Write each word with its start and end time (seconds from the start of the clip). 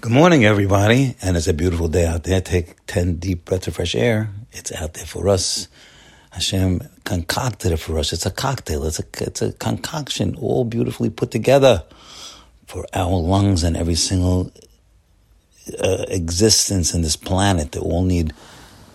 Good 0.00 0.12
morning, 0.12 0.46
everybody. 0.46 1.14
And 1.20 1.36
it's 1.36 1.46
a 1.46 1.52
beautiful 1.52 1.88
day 1.88 2.06
out 2.06 2.24
there. 2.24 2.40
Take 2.40 2.86
10 2.86 3.16
deep 3.16 3.44
breaths 3.44 3.68
of 3.68 3.76
fresh 3.76 3.94
air. 3.94 4.30
It's 4.50 4.72
out 4.72 4.94
there 4.94 5.04
for 5.04 5.28
us. 5.28 5.68
Hashem 6.30 6.80
concocted 7.04 7.72
it 7.72 7.76
for 7.76 7.98
us. 7.98 8.14
It's 8.14 8.24
a 8.24 8.30
cocktail. 8.30 8.86
It's 8.86 8.98
a, 8.98 9.04
it's 9.18 9.42
a 9.42 9.52
concoction 9.52 10.36
all 10.36 10.64
beautifully 10.64 11.10
put 11.10 11.30
together 11.30 11.84
for 12.66 12.86
our 12.94 13.10
lungs 13.10 13.62
and 13.62 13.76
every 13.76 13.94
single 13.94 14.50
uh, 15.78 16.06
existence 16.08 16.94
in 16.94 17.02
this 17.02 17.16
planet. 17.16 17.72
They 17.72 17.80
all 17.80 18.02
need 18.02 18.32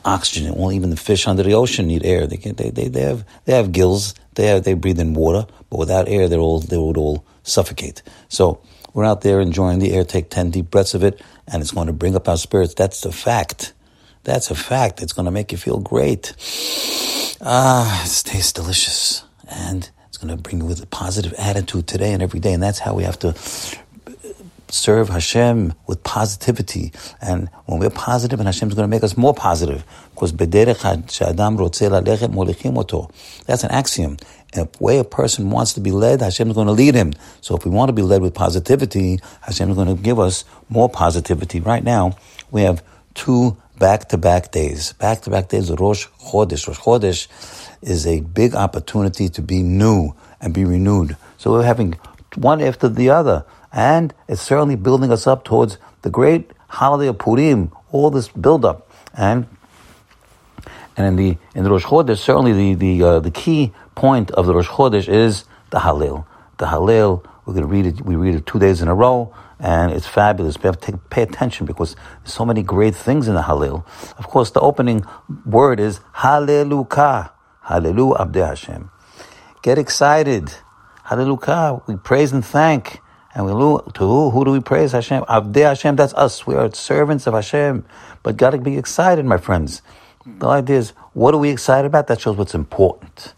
oxygen. 0.06 0.54
Well, 0.56 0.72
even 0.72 0.92
the 0.92 0.98
fish 0.98 1.28
under 1.28 1.44
the 1.44 1.54
ocean 1.54 1.88
need 1.88 2.06
air. 2.06 2.28
They, 2.28 2.38
can, 2.38 2.56
they, 2.56 2.70
they, 2.70 2.88
they, 2.88 3.02
have, 3.02 3.26
they 3.46 3.54
have 3.54 3.72
gills. 3.72 4.14
They, 4.36 4.48
have, 4.48 4.64
they 4.64 4.74
breathe 4.74 5.00
in 5.00 5.14
water. 5.14 5.46
But 5.70 5.80
without 5.80 6.08
air, 6.08 6.30
they're 6.30 6.40
all, 6.40 6.60
they 6.60 6.78
would 6.78 6.98
all 6.98 7.26
suffocate. 7.44 8.02
So, 8.30 8.62
we're 8.96 9.04
out 9.04 9.22
there 9.22 9.42
enjoying 9.42 9.80
the 9.80 9.92
air, 9.92 10.06
take 10.06 10.30
10 10.30 10.52
deep 10.52 10.72
breaths 10.72 10.94
of 10.94 11.04
it, 11.04 11.22
and 11.50 11.62
it's 11.62 11.72
going 11.72 11.88
to 11.88 11.94
bring 11.94 12.16
up 12.16 12.30
our 12.30 12.38
spirits. 12.38 12.74
That's 12.74 13.02
the 13.02 13.12
fact. 13.12 13.74
That's 14.24 14.50
a 14.50 14.56
fact. 14.56 15.02
It's 15.02 15.12
going 15.12 15.26
to 15.26 15.32
make 15.32 15.52
you 15.52 15.58
feel 15.58 15.80
great. 15.80 16.34
Ah, 17.42 18.04
it 18.06 18.24
tastes 18.24 18.54
delicious. 18.54 19.26
And 19.50 19.90
it's 20.08 20.18
going 20.18 20.34
to 20.34 20.42
bring 20.42 20.62
you 20.62 20.66
with 20.66 20.82
a 20.82 20.88
positive 20.88 21.34
attitude 21.38 21.88
today 21.88 22.14
and 22.14 22.24
every 22.24 22.40
day. 22.40 22.54
And 22.54 22.64
that's 22.64 22.80
how 22.80 22.94
we 22.94 23.04
have 23.04 23.20
to 23.20 23.34
serve 24.70 25.10
Hashem 25.10 25.74
with 25.88 26.04
positivity. 26.04 26.92
And 27.22 27.50
when 27.66 27.80
we're 27.80 27.90
positive, 27.90 28.40
and 28.40 28.48
Hashem 28.48 28.70
is 28.70 28.76
going 28.76 28.90
to 28.90 28.96
make 28.96 29.04
us 29.04 29.18
more 29.18 29.34
positive. 29.34 29.84
Because 30.14 30.32
that's 33.46 33.64
an 33.64 33.72
axiom. 33.72 34.18
And 34.54 34.70
the 34.70 34.70
way 34.80 34.98
a 35.00 35.04
person 35.04 35.50
wants 35.50 35.74
to 35.74 35.82
be 35.82 35.92
led, 35.92 36.22
Hashem 36.22 36.50
is 36.50 36.56
going 36.56 36.68
to 36.68 36.74
lead 36.74 36.96
him. 36.96 37.14
So 37.42 37.56
if 37.56 37.66
we 37.66 37.72
want 37.72 37.90
to 37.90 37.94
be 37.94 38.02
led 38.02 38.22
with 38.22 38.34
positivity, 38.34 39.20
Hashem 39.42 39.70
is 39.70 39.76
going 39.76 39.96
to 39.96 40.02
give 40.02 40.20
us 40.20 40.46
more 40.70 40.90
positivity. 40.90 41.60
Right 41.60 41.84
now, 41.84 42.18
we 42.52 42.62
have 42.62 42.84
two 43.14 43.58
back-to-back 43.78 44.52
days. 44.52 44.94
Back-to-back 44.94 45.50
days 45.50 45.70
of 45.70 45.80
Rosh 45.80 46.08
Chodesh. 46.22 46.68
Rosh 46.68 46.80
Chodesh 46.80 47.28
is 47.82 48.08
a 48.08 48.22
big 48.22 48.56
opportunity 48.56 49.28
to 49.30 49.42
be 49.42 49.62
new 49.62 50.16
and 50.40 50.54
be 50.54 50.64
renewed. 50.64 51.18
So 51.38 51.52
we're 51.52 51.64
having 51.64 52.00
one 52.36 52.62
after 52.62 52.88
the 52.88 53.10
other. 53.10 53.46
And 53.76 54.14
it's 54.28 54.42
certainly 54.42 54.76
building 54.78 55.12
us 55.12 55.28
up 55.28 55.44
towards 55.44 55.78
the 56.02 56.10
great 56.10 56.52
holiday 56.70 57.08
of 57.08 57.20
Purim, 57.20 57.72
all 57.92 58.10
this 58.10 58.30
build-up. 58.30 58.90
And 59.14 59.48
and 60.98 61.06
in 61.08 61.16
the 61.18 61.38
in 61.54 61.66
the 61.66 61.70
Rosh 61.70 61.84
Chodesh, 61.84 62.20
certainly 62.20 62.54
the 62.54 62.74
the 62.74 63.04
uh, 63.04 63.20
the 63.20 63.32
key 63.32 63.74
point 63.96 64.32
of 64.32 64.46
the 64.46 64.56
Rosh 64.56 64.70
Chodesh 64.70 65.10
is 65.10 65.44
the 65.72 65.80
Hallel. 65.80 66.26
The 66.58 66.68
Hallel. 66.68 67.26
We're 67.46 67.54
going 67.54 67.68
to 67.68 67.72
read 67.72 67.86
it. 67.86 68.02
We 68.02 68.16
read 68.16 68.36
it 68.36 68.46
two 68.46 68.60
days 68.60 68.82
in 68.82 68.88
a 68.88 68.96
row, 68.96 69.32
and 69.60 69.92
it's 69.92 70.08
fabulous. 70.08 70.58
We 70.58 70.64
have 70.64 70.80
to 70.80 70.92
take, 70.92 71.10
pay 71.10 71.22
attention 71.22 71.66
because 71.68 71.96
there's 72.24 72.34
so 72.34 72.46
many 72.46 72.64
great 72.64 72.96
things 72.96 73.28
in 73.28 73.36
the 73.36 73.44
Hallel. 73.44 73.86
Of 74.18 74.28
course, 74.28 74.52
the 74.52 74.62
opening 74.62 75.06
word 75.46 75.80
is 75.80 76.00
Hallelujah. 76.14 77.32
Hallelu 77.68 78.18
Abdei 78.18 78.48
Hashem. 78.48 78.90
Get 79.62 79.78
excited. 79.78 80.54
Hallelujah. 81.04 81.82
We 81.88 81.98
praise 81.98 82.32
and 82.32 82.44
thank. 82.46 83.02
And 83.36 83.46
we 83.46 83.52
look 83.52 83.94
to 83.96 84.00
who? 84.00 84.30
Who 84.32 84.46
do 84.46 84.52
we 84.52 84.62
praise? 84.62 84.94
Hashem. 84.94 85.24
Abdei 85.26 85.64
Hashem, 85.68 85.98
that's 85.98 86.14
us. 86.14 86.48
We 86.48 86.56
are 86.56 86.74
servants 86.74 87.28
of 87.28 87.34
Hashem. 87.34 87.86
But 88.24 88.38
got 88.38 88.52
to 88.52 88.58
be 88.58 88.78
excited, 88.78 89.26
my 89.26 89.38
friends. 89.38 89.82
The 90.26 90.48
idea 90.48 90.78
is, 90.78 90.92
what 91.14 91.34
are 91.36 91.38
we 91.38 91.50
excited 91.50 91.86
about? 91.86 92.08
That 92.08 92.22
shows 92.22 92.38
what's 92.38 92.56
important. 92.56 93.34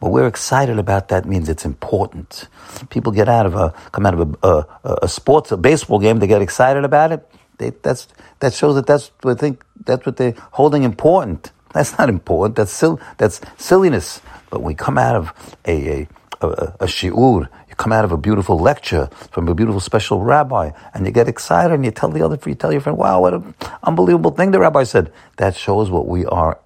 But 0.00 0.10
we're 0.10 0.28
excited 0.28 0.78
about 0.78 1.08
that 1.08 1.24
means 1.24 1.48
it's 1.48 1.64
important. 1.64 2.46
People 2.90 3.10
get 3.10 3.28
out 3.28 3.46
of 3.46 3.54
a, 3.56 3.70
come 3.90 4.06
out 4.06 4.14
of 4.14 4.36
a, 4.42 4.46
a, 4.48 4.98
a 5.02 5.08
sports, 5.08 5.50
a 5.50 5.56
baseball 5.56 5.98
game, 5.98 6.20
they 6.20 6.28
get 6.28 6.42
excited 6.42 6.84
about 6.84 7.10
it. 7.10 7.28
They, 7.56 7.70
that's, 7.70 8.06
that 8.38 8.54
shows 8.54 8.76
that 8.76 8.86
that's 8.86 9.10
what 9.22 9.40
think, 9.40 9.64
that's 9.84 10.06
what 10.06 10.16
they're 10.16 10.34
holding 10.52 10.84
important. 10.84 11.50
That's 11.74 11.98
not 11.98 12.08
important. 12.08 12.54
That's, 12.56 12.70
sil- 12.70 13.00
that's 13.16 13.40
silliness. 13.56 14.22
But 14.50 14.62
we 14.62 14.74
come 14.74 14.98
out 14.98 15.16
of 15.16 15.56
a, 15.66 16.02
a, 16.02 16.08
a, 16.46 16.48
a 16.80 16.86
shi'ur, 16.86 17.48
come 17.78 17.92
out 17.92 18.04
of 18.04 18.12
a 18.12 18.18
beautiful 18.18 18.58
lecture 18.58 19.06
from 19.30 19.48
a 19.48 19.54
beautiful 19.54 19.80
special 19.80 20.20
rabbi, 20.20 20.72
and 20.92 21.06
you 21.06 21.12
get 21.12 21.28
excited 21.28 21.72
and 21.72 21.84
you 21.84 21.90
tell 21.90 22.10
the 22.10 22.22
other, 22.22 22.38
you 22.44 22.54
tell 22.54 22.72
your 22.72 22.82
friend, 22.82 22.98
wow, 22.98 23.20
what 23.20 23.32
an 23.32 23.54
unbelievable 23.84 24.32
thing 24.32 24.50
the 24.50 24.58
rabbi 24.58 24.82
said. 24.82 25.10
That 25.38 25.56
shows 25.56 25.88
what 25.88 26.06
we 26.06 26.26
are 26.26 26.58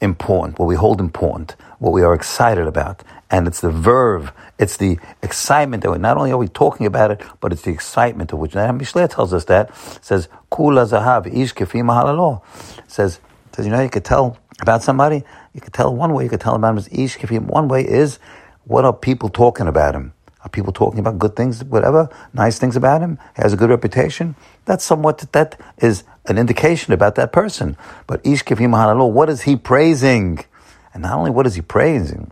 important, 0.00 0.58
what 0.58 0.66
we 0.66 0.74
hold 0.74 1.00
important, 1.00 1.56
what 1.78 1.92
we 1.92 2.02
are 2.02 2.14
excited 2.14 2.66
about. 2.66 3.02
And 3.30 3.46
it's 3.46 3.60
the 3.60 3.70
verve, 3.70 4.32
it's 4.58 4.76
the 4.76 4.98
excitement 5.22 5.82
that 5.82 5.90
we, 5.90 5.98
not 5.98 6.16
only 6.16 6.30
are 6.30 6.36
we 6.36 6.48
talking 6.48 6.86
about 6.86 7.10
it, 7.10 7.20
but 7.40 7.52
it's 7.52 7.62
the 7.62 7.70
excitement 7.70 8.32
of 8.32 8.38
which. 8.38 8.54
Now, 8.54 8.70
Mishle 8.72 9.08
tells 9.08 9.32
us 9.32 9.44
that, 9.46 9.70
it 9.70 10.04
says, 10.04 10.28
Kula 10.52 10.86
zahav 10.88 11.26
ish 11.26 11.54
kefi 11.54 11.82
mahalalo. 11.82 12.42
says, 12.88 13.20
says, 13.52 13.66
you 13.66 13.72
know, 13.72 13.80
you 13.80 13.88
could 13.88 14.04
tell 14.04 14.38
about 14.60 14.82
somebody, 14.82 15.24
you 15.52 15.60
could 15.60 15.72
tell 15.72 15.94
one 15.94 16.12
way, 16.12 16.24
you 16.24 16.30
could 16.30 16.40
tell 16.40 16.54
about 16.54 16.70
him 16.70 16.78
is 16.78 16.88
ish 16.88 17.18
kefi. 17.18 17.40
One 17.40 17.68
way 17.68 17.86
is, 17.86 18.18
what 18.64 18.84
are 18.84 18.92
people 18.92 19.28
talking 19.28 19.66
about 19.68 19.94
him? 19.94 20.13
Are 20.44 20.50
people 20.50 20.72
talking 20.72 21.00
about 21.00 21.18
good 21.18 21.36
things, 21.36 21.64
whatever, 21.64 22.10
nice 22.34 22.58
things 22.58 22.76
about 22.76 23.00
him? 23.00 23.18
He 23.34 23.42
has 23.42 23.54
a 23.54 23.56
good 23.56 23.70
reputation. 23.70 24.36
That's 24.66 24.84
somewhat, 24.84 25.18
that 25.32 25.58
is 25.78 26.04
an 26.26 26.36
indication 26.36 26.92
about 26.92 27.14
that 27.14 27.32
person. 27.32 27.78
But 28.06 28.24
ish 28.26 28.44
kifim 28.44 28.72
halalo, 28.72 29.10
what 29.10 29.30
is 29.30 29.42
he 29.42 29.56
praising? 29.56 30.44
And 30.92 31.02
not 31.02 31.16
only 31.16 31.30
what 31.30 31.46
is 31.46 31.54
he 31.54 31.62
praising, 31.62 32.30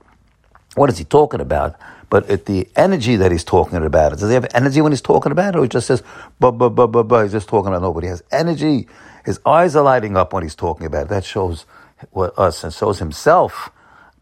what 0.75 0.91
is 0.91 0.99
he 0.99 1.05
talking 1.05 1.41
about? 1.41 1.77
But 2.11 2.45
the 2.45 2.69
energy 2.77 3.17
that 3.17 3.33
he's 3.33 3.45
talking 3.45 3.83
about, 3.83 4.11
does 4.13 4.29
he 4.29 4.35
have 4.35 4.47
energy 4.53 4.83
when 4.83 4.93
he's 4.93 5.01
talking 5.01 5.33
about 5.33 5.55
it, 5.55 5.59
or 5.59 5.63
he 5.63 5.69
just 5.69 5.87
says, 5.87 6.03
"Bah 6.39 6.51
bah 6.51 6.69
bah 6.69 6.87
bah 6.87 7.03
bah"? 7.03 7.23
He's 7.23 7.33
just 7.33 7.49
talking 7.49 7.69
about 7.69 7.81
nobody. 7.81 8.09
He 8.09 8.11
has 8.11 8.23
energy. 8.31 8.87
His 9.25 9.41
eyes 9.47 9.75
are 9.75 9.83
lighting 9.83 10.15
up 10.15 10.35
when 10.35 10.43
he's 10.43 10.55
talking 10.55 10.85
about 10.85 11.07
it. 11.07 11.09
That 11.09 11.25
shows 11.25 11.65
what 12.11 12.39
us 12.39 12.65
and 12.65 12.73
shows 12.73 12.99
himself. 12.99 13.71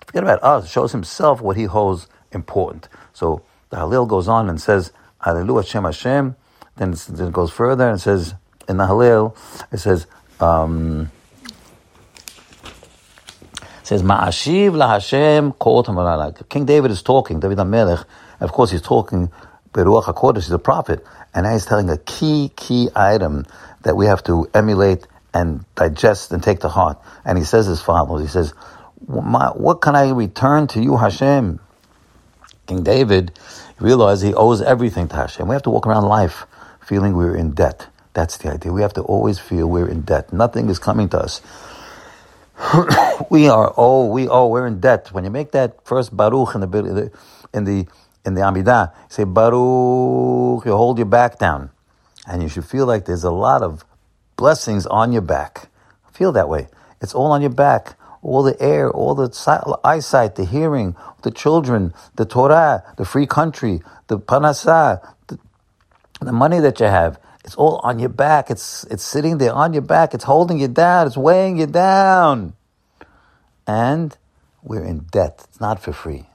Forget 0.06 0.22
about 0.22 0.40
us. 0.44 0.70
Shows 0.70 0.92
himself 0.92 1.40
what 1.40 1.56
he 1.56 1.64
holds 1.64 2.06
important. 2.30 2.88
So 3.12 3.42
the 3.70 3.76
Hallel 3.76 4.06
goes 4.06 4.28
on 4.28 4.48
and 4.48 4.60
says, 4.60 4.92
Hallelujah 5.20 5.62
Hashem 5.62 5.84
Hashem. 5.84 6.36
Then 6.76 6.92
it 6.92 7.32
goes 7.32 7.50
further 7.50 7.88
and 7.88 8.00
says, 8.00 8.34
in 8.68 8.76
the 8.76 8.84
Hallel, 8.84 9.36
it 9.72 9.78
says, 9.78 10.06
um, 10.40 11.10
says, 13.82 14.02
Ma'ashiv 14.02 14.74
la 14.76 16.32
King 16.48 16.64
David 16.64 16.90
is 16.90 17.02
talking, 17.02 17.40
David 17.40 17.58
HaMelech, 17.58 18.04
of 18.40 18.52
course 18.52 18.70
he's 18.70 18.82
talking, 18.82 19.30
Beruach 19.72 20.04
HaKodesh, 20.04 20.44
he's 20.44 20.52
a 20.52 20.58
prophet, 20.58 21.04
and 21.34 21.44
now 21.44 21.52
he's 21.52 21.66
telling 21.66 21.90
a 21.90 21.98
key, 21.98 22.50
key 22.56 22.88
item 22.94 23.44
that 23.82 23.96
we 23.96 24.06
have 24.06 24.22
to 24.24 24.48
emulate 24.54 25.06
and 25.34 25.64
digest 25.74 26.32
and 26.32 26.42
take 26.42 26.60
to 26.60 26.68
heart. 26.68 26.98
And 27.24 27.36
he 27.36 27.44
says 27.44 27.68
as 27.68 27.82
follows, 27.82 28.22
he 28.22 28.28
says, 28.28 28.52
what 29.06 29.80
can 29.80 29.96
I 29.96 30.10
return 30.10 30.66
to 30.68 30.80
you, 30.80 30.96
Hashem? 30.96 31.60
King 32.70 32.84
David 32.84 33.32
realized 33.80 34.22
he 34.22 34.32
owes 34.32 34.62
everything 34.62 35.08
to 35.08 35.16
Hashem. 35.16 35.48
We 35.48 35.56
have 35.56 35.64
to 35.64 35.70
walk 35.70 35.88
around 35.88 36.04
life 36.04 36.46
feeling 36.80 37.16
we're 37.16 37.34
in 37.34 37.50
debt. 37.50 37.88
That's 38.12 38.38
the 38.38 38.52
idea. 38.52 38.72
We 38.72 38.82
have 38.82 38.92
to 38.94 39.02
always 39.02 39.40
feel 39.40 39.66
we're 39.66 39.88
in 39.88 40.02
debt. 40.02 40.32
Nothing 40.32 40.68
is 40.68 40.78
coming 40.78 41.08
to 41.08 41.18
us. 41.18 41.40
we 43.30 43.48
are 43.48 43.74
oh 43.76 44.06
we 44.06 44.28
oh 44.28 44.46
we're 44.46 44.68
in 44.68 44.78
debt. 44.78 45.08
When 45.10 45.24
you 45.24 45.30
make 45.30 45.50
that 45.50 45.84
first 45.84 46.16
baruch 46.16 46.54
in 46.54 46.60
the 46.60 47.10
in 47.52 47.64
the 47.64 47.88
in 48.24 48.34
the 48.34 48.42
Amidah, 48.42 48.94
say 49.08 49.24
baruch, 49.24 50.64
you 50.64 50.70
hold 50.70 50.98
your 50.98 51.10
back 51.10 51.40
down, 51.40 51.70
and 52.28 52.40
you 52.40 52.48
should 52.48 52.64
feel 52.64 52.86
like 52.86 53.04
there's 53.04 53.24
a 53.24 53.32
lot 53.32 53.62
of 53.62 53.84
blessings 54.36 54.86
on 54.86 55.10
your 55.10 55.22
back. 55.22 55.70
Feel 56.12 56.30
that 56.32 56.48
way. 56.48 56.68
It's 57.00 57.16
all 57.16 57.32
on 57.32 57.40
your 57.40 57.50
back 57.50 57.96
all 58.22 58.42
the 58.42 58.60
air, 58.60 58.90
all 58.90 59.14
the 59.14 59.78
eyesight, 59.84 60.36
the 60.36 60.44
hearing, 60.44 60.94
the 61.22 61.30
children, 61.30 61.94
the 62.16 62.24
Torah, 62.24 62.82
the 62.96 63.04
free 63.04 63.26
country, 63.26 63.82
the 64.08 64.18
parnasa, 64.18 65.00
the, 65.28 65.38
the 66.20 66.32
money 66.32 66.60
that 66.60 66.80
you 66.80 66.86
have. 66.86 67.18
It's 67.44 67.54
all 67.54 67.80
on 67.82 67.98
your 67.98 68.10
back. 68.10 68.50
It's, 68.50 68.84
it's 68.84 69.02
sitting 69.02 69.38
there 69.38 69.52
on 69.52 69.72
your 69.72 69.82
back. 69.82 70.12
It's 70.12 70.24
holding 70.24 70.58
you 70.58 70.68
down. 70.68 71.06
It's 71.06 71.16
weighing 71.16 71.56
you 71.58 71.66
down. 71.66 72.54
And 73.66 74.16
we're 74.62 74.84
in 74.84 75.06
debt. 75.10 75.46
It's 75.48 75.60
not 75.60 75.80
for 75.80 75.92
free. 75.92 76.26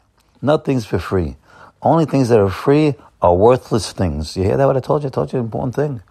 Nothing's 0.41 0.85
for 0.85 0.99
free. 0.99 1.37
Only 1.81 2.05
things 2.05 2.29
that 2.29 2.39
are 2.39 2.49
free 2.49 2.95
are 3.21 3.35
worthless 3.35 3.91
things. 3.91 4.35
You 4.35 4.43
hear 4.43 4.57
that 4.57 4.65
what 4.65 4.77
I 4.77 4.79
told 4.79 5.03
you? 5.03 5.07
I 5.07 5.11
told 5.11 5.31
you 5.31 5.39
an 5.39 5.45
important 5.45 5.75
thing. 5.75 6.01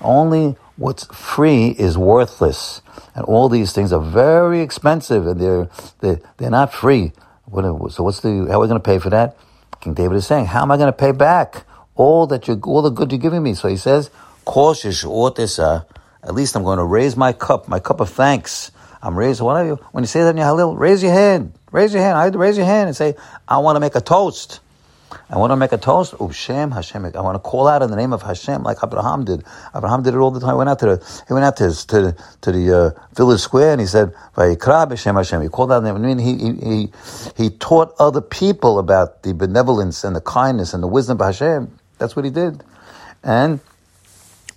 Only 0.00 0.56
what's 0.76 1.04
free 1.06 1.68
is 1.68 1.96
worthless. 1.98 2.82
And 3.14 3.24
all 3.24 3.48
these 3.48 3.72
things 3.72 3.92
are 3.92 4.00
very 4.00 4.60
expensive 4.60 5.26
and 5.26 5.40
they're, 5.40 5.68
they're, 6.00 6.20
they're 6.38 6.50
not 6.50 6.72
free. 6.72 7.12
So 7.52 8.02
what's 8.02 8.20
the, 8.20 8.46
how 8.48 8.58
are 8.58 8.60
we 8.60 8.68
going 8.68 8.80
to 8.80 8.80
pay 8.80 8.98
for 8.98 9.10
that? 9.10 9.36
King 9.80 9.94
David 9.94 10.16
is 10.16 10.26
saying, 10.26 10.46
how 10.46 10.62
am 10.62 10.70
I 10.70 10.76
going 10.76 10.92
to 10.92 10.96
pay 10.96 11.12
back 11.12 11.66
all 11.96 12.26
that 12.28 12.48
you, 12.48 12.60
all 12.64 12.82
the 12.82 12.90
good 12.90 13.12
you're 13.12 13.18
giving 13.18 13.42
me? 13.42 13.54
So 13.54 13.68
he 13.68 13.76
says, 13.76 14.10
cautious, 14.44 15.04
at 15.04 16.34
least 16.34 16.56
I'm 16.56 16.62
going 16.62 16.78
to 16.78 16.84
raise 16.84 17.16
my 17.16 17.32
cup, 17.32 17.68
my 17.68 17.80
cup 17.80 18.00
of 18.00 18.08
thanks. 18.08 18.70
I'm 19.02 19.18
raising, 19.18 19.44
what 19.44 19.56
are 19.56 19.66
you, 19.66 19.74
when 19.90 20.04
you 20.04 20.08
say 20.08 20.22
that 20.22 20.30
in 20.30 20.36
your 20.36 20.46
Hallel, 20.46 20.78
raise 20.78 21.02
your 21.02 21.12
hand, 21.12 21.52
raise 21.72 21.92
your 21.92 22.02
hand, 22.02 22.16
I 22.16 22.28
raise 22.28 22.56
your 22.56 22.66
hand 22.66 22.86
and 22.86 22.96
say, 22.96 23.16
I 23.48 23.58
want 23.58 23.76
to 23.76 23.80
make 23.80 23.96
a 23.96 24.00
toast. 24.00 24.60
I 25.30 25.38
want 25.38 25.50
to 25.50 25.56
make 25.56 25.72
a 25.72 25.78
toast. 25.78 26.14
Ubshem 26.14 26.72
Hashem. 26.72 27.04
I 27.04 27.20
want 27.20 27.34
to 27.34 27.38
call 27.38 27.68
out 27.68 27.82
in 27.82 27.90
the 27.90 27.96
name 27.96 28.12
of 28.12 28.22
Hashem, 28.22 28.62
like 28.62 28.78
Abraham 28.82 29.24
did. 29.24 29.44
Abraham 29.74 30.02
did 30.02 30.14
it 30.14 30.18
all 30.18 30.30
the 30.30 30.40
time. 30.40 30.50
He 30.50 30.56
went 30.56 30.70
out 30.70 30.78
to 30.80 30.86
the 30.86 31.24
he 31.28 31.34
went 31.34 31.44
out 31.44 31.56
to 31.58 31.64
his, 31.64 31.84
to 31.86 32.16
to 32.42 32.52
the 32.52 32.76
uh, 32.96 33.14
village 33.14 33.40
square 33.40 33.72
and 33.72 33.80
he 33.80 33.86
said, 33.86 34.14
"Vayikra 34.36 34.88
b'Shem 34.88 35.14
Hashem." 35.14 35.42
He 35.42 35.48
called 35.48 35.72
out 35.72 35.80
the 35.80 35.92
name. 35.92 36.04
I 36.04 36.14
mean, 36.14 36.18
he 36.18 36.36
he 36.36 36.92
he 37.36 37.50
taught 37.50 37.94
other 37.98 38.20
people 38.20 38.78
about 38.78 39.22
the 39.22 39.34
benevolence 39.34 40.04
and 40.04 40.14
the 40.16 40.20
kindness 40.20 40.74
and 40.74 40.82
the 40.82 40.88
wisdom 40.88 41.20
of 41.20 41.26
Hashem. 41.26 41.78
That's 41.98 42.16
what 42.16 42.24
he 42.24 42.30
did, 42.30 42.62
and 43.22 43.60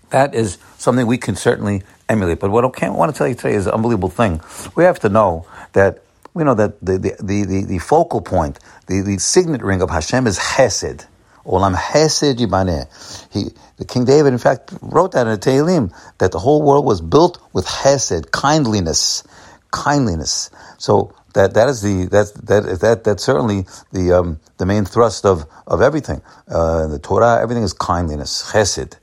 that 0.10 0.34
is 0.34 0.58
something 0.78 1.08
we 1.08 1.18
can 1.18 1.36
certainly 1.36 1.84
emulate. 2.08 2.40
But 2.40 2.52
what 2.52 2.64
I 2.64 2.90
want 2.90 3.14
to 3.14 3.18
tell 3.18 3.28
you 3.28 3.36
today 3.36 3.54
is 3.54 3.68
an 3.68 3.74
unbelievable 3.74 4.10
thing. 4.10 4.42
We 4.76 4.84
have 4.84 5.00
to 5.02 5.10
know 5.10 5.46
that 5.74 6.05
we 6.36 6.44
know 6.44 6.54
that 6.54 6.80
the, 6.86 6.98
the, 6.98 7.16
the, 7.24 7.66
the, 7.66 7.80
focal 7.80 8.22
point, 8.22 8.60
the, 8.88 9.02
the 9.02 9.18
signet 9.18 9.64
ring 9.64 9.82
of 9.82 9.90
Hashem 9.90 10.28
is 10.28 10.38
Chesed. 10.38 11.08
Olam 11.46 11.76
Chesed 11.76 12.36
Yibaneh. 12.36 13.34
He, 13.34 13.46
the 13.78 13.86
King 13.86 14.04
David, 14.04 14.34
in 14.34 14.38
fact, 14.38 14.74
wrote 14.82 15.14
that 15.14 15.28
in 15.28 15.38
Tehillim, 15.40 15.94
that 16.18 16.34
the 16.34 16.40
whole 16.40 16.62
world 16.62 16.86
was 16.86 17.00
built 17.00 17.42
with 17.54 17.66
Chesed, 17.66 18.32
kindliness, 18.32 19.24
kindliness. 19.72 20.52
So 20.78 21.14
that 21.36 21.54
that 21.54 21.70
is 21.70 21.82
the 21.82 22.08
that 22.12 22.34
that 22.48 22.80
that 22.82 23.04
that's 23.06 23.24
certainly 23.24 23.66
the 23.94 24.12
um, 24.12 24.40
the 24.58 24.66
main 24.66 24.84
thrust 24.84 25.26
of 25.26 25.46
of 25.68 25.82
everything. 25.82 26.22
Uh, 26.50 26.88
the 26.88 27.00
Torah, 27.00 27.40
everything 27.42 27.64
is 27.64 27.74
kindliness, 27.74 28.52
Chesed, 28.52 29.00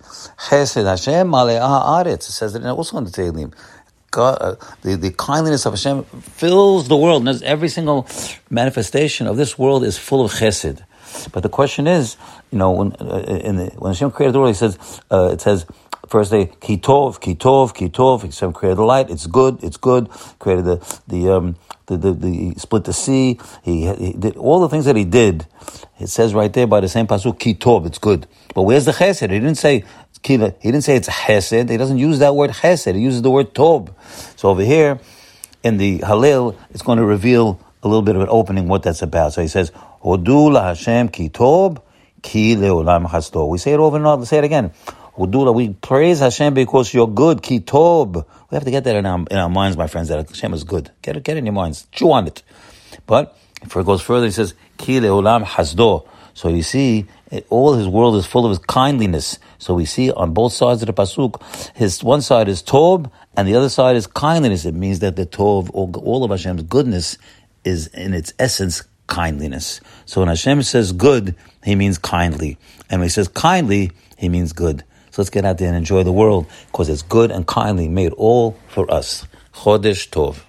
Chesed 0.48 0.84
Hashem 0.84 1.28
Malei 1.28 1.58
Haaretz. 1.60 2.14
It 2.14 2.22
says 2.22 2.54
it 2.54 2.64
also 2.66 2.98
in 2.98 3.04
the 3.04 3.10
Tehillim. 3.10 3.54
God, 4.12 4.38
uh, 4.40 4.54
the, 4.82 4.96
the 4.96 5.10
kindliness 5.10 5.66
of 5.66 5.72
Hashem 5.72 6.04
fills 6.04 6.86
the 6.86 6.96
world. 6.96 7.26
And 7.26 7.42
every 7.42 7.68
single 7.68 8.06
manifestation 8.50 9.26
of 9.26 9.36
this 9.36 9.58
world 9.58 9.82
is 9.82 9.98
full 9.98 10.24
of 10.24 10.32
chesed. 10.32 10.84
But 11.32 11.42
the 11.42 11.48
question 11.48 11.86
is, 11.86 12.16
you 12.52 12.58
know, 12.58 12.70
when, 12.70 12.92
uh, 13.00 13.40
in 13.44 13.56
the, 13.56 13.66
when 13.78 13.92
Hashem 13.92 14.10
created 14.12 14.34
the 14.34 14.38
world, 14.38 14.50
He 14.50 14.58
says, 14.58 14.78
uh, 15.10 15.30
it 15.32 15.40
says, 15.40 15.66
first 16.08 16.30
day, 16.30 16.46
kitov, 16.60 17.20
kitov, 17.20 17.74
kitov. 17.74 18.22
Hashem 18.22 18.52
created 18.52 18.78
the 18.78 18.84
light. 18.84 19.10
It's 19.10 19.26
good. 19.26 19.64
It's 19.64 19.78
good. 19.78 20.08
Created 20.38 20.66
the 20.66 21.00
the 21.08 21.30
um, 21.30 21.56
the, 21.96 22.12
the, 22.12 22.12
the 22.12 22.54
split 22.58 22.84
the 22.84 22.92
sea. 22.92 23.38
He, 23.62 23.92
he, 23.94 24.12
did 24.12 24.36
all 24.36 24.60
the 24.60 24.68
things 24.68 24.84
that 24.86 24.96
he 24.96 25.04
did. 25.04 25.46
It 25.98 26.08
says 26.08 26.34
right 26.34 26.52
there 26.52 26.66
by 26.66 26.80
the 26.80 26.88
same 26.88 27.06
pasuk, 27.06 27.38
kitov. 27.38 27.86
It's 27.86 27.98
good. 27.98 28.26
But 28.54 28.62
where's 28.62 28.84
the 28.84 28.92
chesed? 28.92 29.30
He 29.30 29.38
didn't 29.38 29.56
say 29.56 29.84
he 30.24 30.36
didn't 30.36 30.82
say 30.82 30.96
it's 30.96 31.08
chesed. 31.08 31.68
He 31.68 31.76
doesn't 31.76 31.98
use 31.98 32.20
that 32.20 32.34
word 32.34 32.50
chesed. 32.50 32.94
He 32.94 33.00
uses 33.00 33.22
the 33.22 33.30
word 33.30 33.54
tob. 33.54 33.94
So 34.36 34.48
over 34.48 34.62
here 34.62 35.00
in 35.62 35.78
the 35.78 35.98
Hallel, 36.00 36.56
it's 36.70 36.82
going 36.82 36.98
to 36.98 37.04
reveal 37.04 37.60
a 37.82 37.88
little 37.88 38.02
bit 38.02 38.16
of 38.16 38.22
an 38.22 38.28
opening 38.30 38.68
what 38.68 38.82
that's 38.82 39.02
about. 39.02 39.32
So 39.32 39.42
he 39.42 39.48
says, 39.48 39.72
Hodu 40.02 40.52
la 40.52 40.68
Hashem 40.68 41.08
ki 41.08 41.28
tob 41.28 41.82
ki 42.22 42.56
leolam 42.56 43.08
chasdo. 43.08 43.48
We 43.48 43.58
say 43.58 43.72
it 43.72 43.80
over 43.80 43.96
and 43.96 44.06
over. 44.06 44.24
Say 44.24 44.38
it 44.38 44.44
again. 44.44 44.72
Hodu 45.16 45.54
we 45.54 45.70
praise 45.70 46.20
Hashem 46.20 46.54
because 46.54 46.92
you're 46.94 47.08
good. 47.08 47.42
Ki 47.42 47.60
tob. 47.60 48.16
We 48.50 48.54
have 48.54 48.64
to 48.64 48.70
get 48.70 48.84
that 48.84 48.96
in 48.96 49.06
our, 49.06 49.24
in 49.30 49.36
our 49.36 49.48
minds, 49.48 49.76
my 49.76 49.86
friends, 49.86 50.08
that 50.08 50.28
Hashem 50.28 50.54
is 50.54 50.64
good. 50.64 50.90
Get 51.02 51.16
it, 51.16 51.24
get 51.24 51.36
it 51.36 51.40
in 51.40 51.46
your 51.46 51.54
minds. 51.54 51.86
Chew 51.92 52.12
on 52.12 52.26
it. 52.26 52.42
But 53.06 53.36
if 53.62 53.76
it 53.76 53.86
goes 53.86 54.02
further, 54.02 54.26
he 54.26 54.32
says, 54.32 54.54
ki 54.78 55.00
leolam 55.00 55.44
hasdo. 55.44 56.06
So 56.34 56.48
you 56.48 56.62
see, 56.62 57.06
it, 57.30 57.46
all 57.50 57.74
his 57.74 57.86
world 57.86 58.16
is 58.16 58.26
full 58.26 58.46
of 58.46 58.50
his 58.50 58.58
kindliness. 58.58 59.38
So 59.58 59.74
we 59.74 59.84
see 59.84 60.10
on 60.10 60.32
both 60.32 60.54
sides 60.54 60.82
of 60.82 60.86
the 60.86 60.94
pasuk, 60.94 61.42
his 61.76 62.02
one 62.02 62.22
side 62.22 62.48
is 62.48 62.62
tov 62.62 63.10
and 63.36 63.46
the 63.46 63.54
other 63.54 63.68
side 63.68 63.96
is 63.96 64.06
kindliness. 64.06 64.64
It 64.64 64.74
means 64.74 65.00
that 65.00 65.16
the 65.16 65.26
tov, 65.26 65.70
all, 65.74 65.94
all 65.98 66.24
of 66.24 66.30
Hashem's 66.30 66.62
goodness, 66.62 67.18
is 67.64 67.86
in 67.88 68.14
its 68.14 68.32
essence 68.38 68.82
kindliness. 69.06 69.80
So 70.06 70.20
when 70.20 70.28
Hashem 70.28 70.62
says 70.62 70.92
good, 70.92 71.36
he 71.64 71.74
means 71.74 71.98
kindly, 71.98 72.58
and 72.88 73.00
when 73.00 73.06
he 73.06 73.10
says 73.10 73.28
kindly, 73.28 73.92
he 74.16 74.28
means 74.28 74.52
good. 74.52 74.84
So 75.12 75.20
let's 75.20 75.28
get 75.30 75.44
out 75.44 75.58
there 75.58 75.68
and 75.68 75.76
enjoy 75.76 76.04
the 76.04 76.12
world 76.12 76.46
because 76.68 76.88
it's 76.88 77.02
good 77.02 77.30
and 77.30 77.46
kindly 77.46 77.86
made 77.86 78.14
all 78.14 78.56
for 78.68 78.90
us. 78.90 79.26
Chodesh 79.52 80.08
Tov. 80.08 80.40